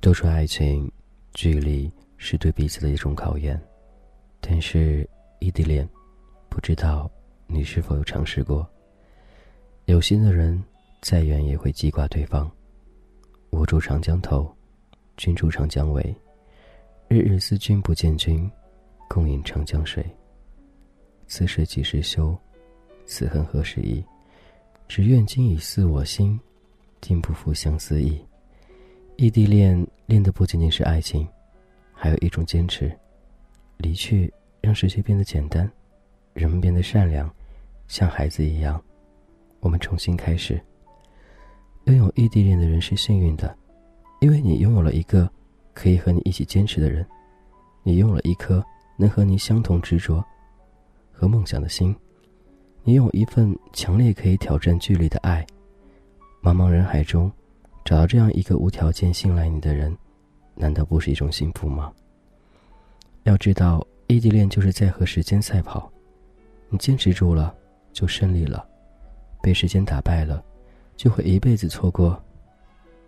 [0.00, 0.88] 都说爱情，
[1.34, 3.60] 距离是对彼此的一种考验，
[4.40, 5.08] 但是
[5.40, 5.88] 异地恋，
[6.48, 7.10] 不知道
[7.48, 8.64] 你是否有尝试过？
[9.86, 10.62] 有心的人，
[11.02, 12.48] 再远也会记挂对方。
[13.50, 14.48] 我住长江头，
[15.16, 16.14] 君住长江尾，
[17.08, 18.48] 日日思君不见君，
[19.16, 20.04] 共饮长江水。
[21.26, 22.36] 此水几时休？
[23.06, 24.04] 此恨何时已？
[24.88, 26.38] 只愿君已似我心，
[27.00, 28.22] 定不负相思意。
[29.16, 31.26] 异地恋恋的不仅仅是爱情，
[31.94, 32.94] 还有一种坚持。
[33.78, 35.66] 离去让世界变得简单，
[36.34, 37.34] 人们变得善良，
[37.88, 38.78] 像孩子一样。
[39.60, 40.60] 我们重新开始。
[41.84, 43.56] 拥有异地恋的人是幸运的，
[44.20, 45.26] 因为你拥有了一个
[45.72, 47.06] 可以和你一起坚持的人，
[47.82, 48.62] 你拥有了一颗
[48.96, 50.24] 能和你相同执着
[51.12, 51.94] 和梦想的心，
[52.82, 55.46] 你有一份强烈可以挑战距离的爱。
[56.42, 57.30] 茫茫人海中。
[57.84, 59.96] 找到这样一个无条件信赖你的人，
[60.56, 61.92] 难道不是一种幸福吗？
[63.22, 65.88] 要知道，异地恋就是在和时间赛跑，
[66.68, 67.54] 你坚持住了，
[67.92, 68.58] 就胜利了；
[69.40, 70.42] 被时间打败了，
[70.96, 72.20] 就会一辈子错过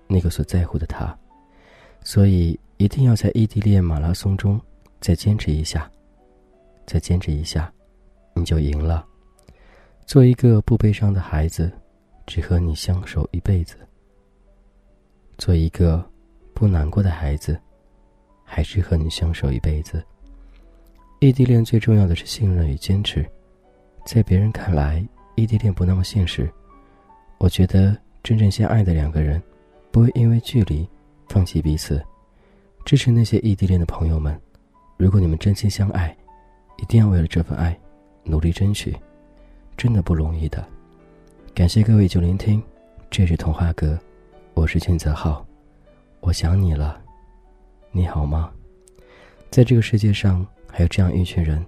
[0.07, 1.12] 那个所在乎的他。
[2.05, 4.61] 所以，一定要在异地恋马拉松中
[5.01, 5.91] 再坚持一下，
[6.87, 7.73] 再坚持一下，
[8.35, 9.05] 你就赢了。
[10.07, 11.71] 做一个不悲伤的孩子，
[12.27, 13.77] 只和你相守一辈子。
[15.37, 16.05] 做一个
[16.55, 17.61] 不难过的孩子，
[18.45, 20.05] 还是和你相守一辈子。
[21.21, 23.25] 异地恋最重要的是信任与坚持，
[24.05, 26.51] 在别人看来，异地恋不那么现实。
[27.39, 29.43] 我觉得真正相爱的两个人，
[29.93, 30.89] 不会因为距离
[31.29, 32.03] 放弃彼此。
[32.85, 34.41] 支持那些异地恋的朋友们，
[34.99, 36.15] 如果你们真心相爱，
[36.77, 37.79] 一定要为了这份爱
[38.25, 38.93] 努力争取，
[39.77, 40.67] 真的不容易的。
[41.55, 42.61] 感谢各位就聆听，
[43.09, 43.97] 这是童话哥。
[44.55, 45.47] 我是俊泽浩，
[46.19, 47.00] 我想你了，
[47.93, 48.50] 你好吗？
[49.50, 51.65] 在这个世界上，还有这样一群人，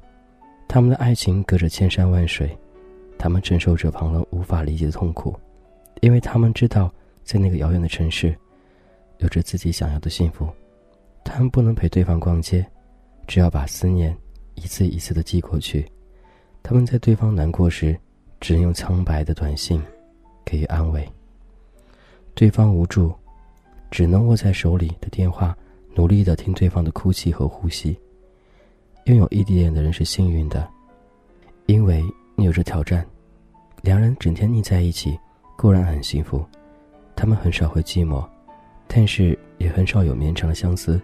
[0.66, 2.58] 他们的爱情隔着千山万水，
[3.16, 5.38] 他们承受着旁人无法理解的痛苦，
[6.00, 8.36] 因为他们知道，在那个遥远的城市，
[9.18, 10.48] 有着自己想要的幸福。
[11.22, 12.66] 他们不能陪对方逛街，
[13.30, 14.14] 只要把思念
[14.56, 15.86] 一次一次的寄过去。
[16.64, 17.96] 他们在对方难过时，
[18.40, 19.80] 只能用苍白的短信
[20.44, 21.08] 给予安慰。
[22.34, 23.14] 对方无助，
[23.88, 25.56] 只能握在手里的电话，
[25.94, 27.96] 努力的听对方的哭泣和呼吸。
[29.04, 30.68] 拥有异地恋的人是幸运的，
[31.66, 32.04] 因为
[32.34, 33.06] 你有着挑战。
[33.80, 35.16] 两人整天腻在一起，
[35.56, 36.44] 固然很幸福，
[37.14, 38.28] 他们很少会寂寞，
[38.88, 41.00] 但是也很少有绵长的相思。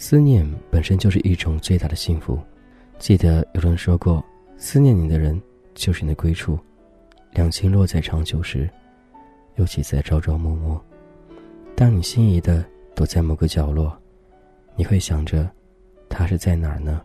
[0.00, 2.38] 思念本身就是一种最大的幸福。
[3.00, 4.24] 记得有人说过，
[4.56, 5.42] 思念你的人
[5.74, 6.56] 就是你的归处。
[7.32, 8.70] 两情落在长久时。
[9.56, 10.80] 尤其在朝朝暮暮，
[11.74, 12.64] 当你心仪的
[12.94, 13.92] 躲在某个角落，
[14.76, 15.50] 你会想着，
[16.08, 17.02] 他是在哪儿呢？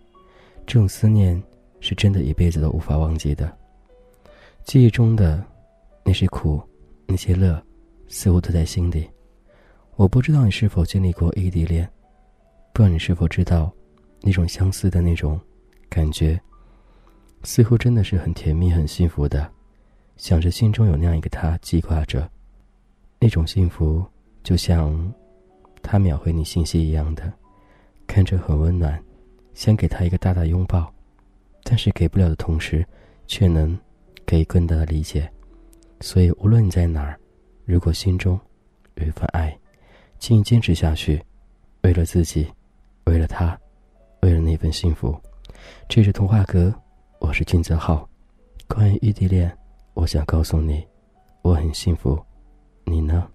[0.67, 1.41] 这种思念
[1.79, 3.51] 是真的一辈子都无法忘记的。
[4.65, 5.43] 记忆中的
[6.03, 6.61] 那些苦，
[7.07, 7.59] 那些乐，
[8.07, 9.09] 似乎都在心底。
[9.95, 11.89] 我不知道你是否经历过异地恋，
[12.73, 13.71] 不知道你是否知道，
[14.19, 15.39] 那种相似的那种
[15.89, 16.41] 感觉，
[17.43, 19.47] 似乎真的是很甜蜜、很幸福的。
[20.17, 22.27] 想着心中有那样一个他记挂着。
[23.19, 24.03] 那种幸福，
[24.43, 25.13] 就像
[25.83, 27.31] 他秒回你信息一样的，
[28.07, 29.01] 看着很温暖，
[29.53, 30.91] 想给他一个大大拥抱，
[31.63, 32.83] 但是给不了的同时，
[33.27, 33.79] 却能
[34.25, 35.31] 给更大的理解。
[36.01, 37.19] 所以无论你在哪儿，
[37.65, 38.39] 如果心中
[38.95, 39.55] 有一份爱，
[40.17, 41.23] 请你坚持下去，
[41.83, 42.51] 为了自己，
[43.05, 43.57] 为了他，
[44.21, 45.19] 为了那份幸福。
[45.87, 46.73] 这是童话哥，
[47.19, 48.07] 我是金泽浩。
[48.67, 49.55] 关于异地恋，
[49.93, 50.87] 我想告诉你，
[51.41, 52.19] 我很幸福。
[52.85, 53.27] 你呢？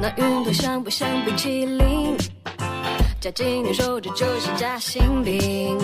[0.00, 2.16] 那云朵像不像冰淇淋？
[3.22, 5.78] 夹紧你手指就是夹心饼。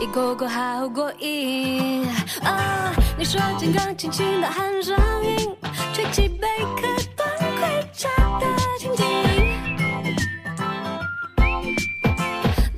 [0.00, 2.08] 一口口好过瘾
[2.42, 2.90] 啊！
[3.18, 5.54] 你说金刚轻轻的喊声音，
[5.92, 7.28] 吹起贝壳端
[7.58, 8.08] 盔甲
[8.40, 8.46] 的
[8.78, 9.04] 情景，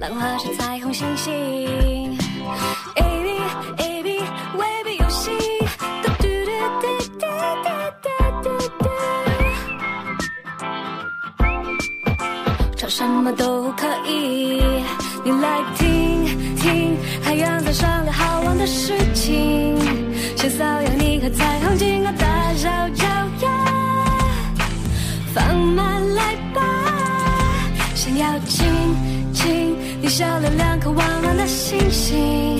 [0.00, 1.81] 浪花是彩虹星星。
[13.22, 14.60] 么都可以。
[15.24, 16.26] 你来听
[16.56, 19.78] 听海洋在商量好玩的事情，
[20.36, 23.06] 先瘙痒你和彩虹金刚大小脚
[23.42, 23.48] 丫，
[25.32, 26.60] 放慢来吧，
[27.94, 28.66] 想要亲
[29.32, 32.58] 亲你笑了两颗弯弯的星星，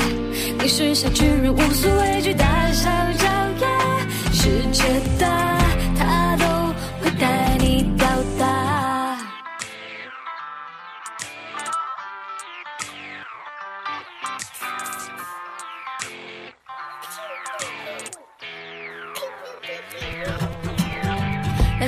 [0.61, 2.89] 你是小巨人无所畏惧大小
[3.19, 3.27] 脚
[3.61, 3.67] 丫，
[4.33, 4.85] 世界
[5.19, 5.27] 大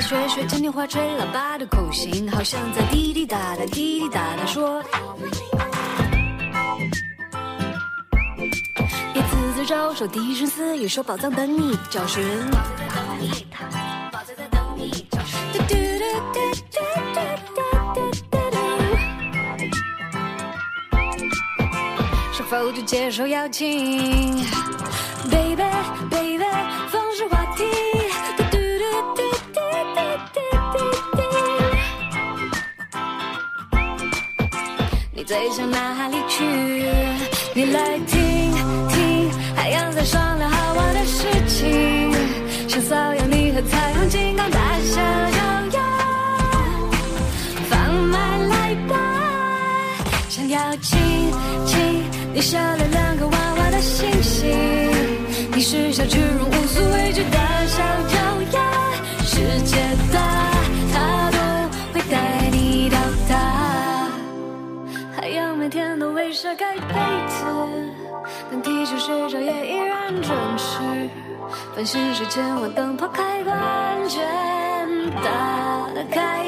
[0.07, 4.79] 学学嘉年华吹喇叭的口型，好像在滴滴答答滴滴答答说。
[9.13, 12.23] 别自自招手，低声私语说宝藏等你找寻。
[15.51, 16.77] 嘟嘟嘟嘟嘟
[17.15, 17.17] 嘟
[17.95, 17.99] 嘟
[18.29, 18.55] 嘟嘟
[22.31, 24.45] 是否就接受邀请
[35.55, 36.43] 向哪里去？
[37.53, 38.51] 你来听
[38.89, 42.11] 听海洋在商量好玩的事情，
[42.67, 44.95] 想瘙痒你和彩虹金刚大小
[45.31, 45.39] 脚
[45.77, 45.81] 丫，
[47.69, 48.97] 放慢来吧，
[50.27, 50.99] 想要亲
[51.65, 52.03] 亲
[52.33, 54.51] 你笑了两个弯弯的星星，
[55.53, 56.37] 你是小巨人
[66.55, 66.93] 盖被
[67.27, 67.45] 子，
[68.49, 70.79] 但地球睡着也依然准时。
[71.75, 74.25] 繁星睡前我灯泡开关键
[75.23, 76.45] 打开。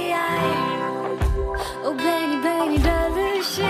[1.83, 3.65] 哦，陪你陪你的旅行，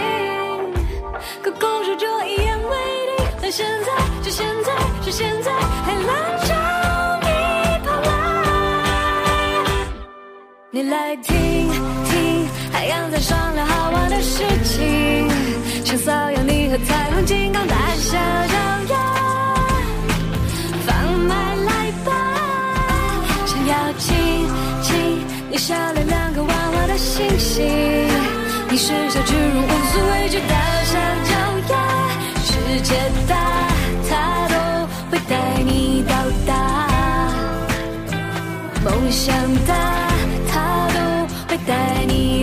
[1.41, 2.75] 可故事就一言为
[3.17, 3.25] 定。
[3.41, 3.91] 但现在，
[4.23, 4.73] 是现在，
[5.03, 6.36] 是现在，还来
[16.85, 18.55] 彩虹金刚大小脚
[18.93, 18.95] 丫，
[20.85, 20.95] 放
[21.27, 21.33] 马
[21.65, 22.09] 来吧，
[23.45, 24.47] 想要亲
[24.81, 27.65] 亲你笑了两个弯弯的星星，
[28.69, 31.31] 你是小巨人无所畏惧大小脚
[31.69, 31.75] 丫，
[32.43, 32.95] 世界
[33.27, 33.35] 大
[34.09, 34.55] 它都
[35.11, 35.33] 会带
[35.63, 36.13] 你到
[36.45, 36.53] 达。
[38.83, 39.35] 梦想
[39.65, 39.73] 大，
[40.51, 40.99] 它都
[41.49, 42.36] 会带你